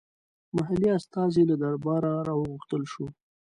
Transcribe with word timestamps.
محلي 0.55 0.89
استازی 0.99 1.43
له 1.49 1.55
درباره 1.63 2.11
راوغوښتل 2.27 2.83
شو. 2.91 3.05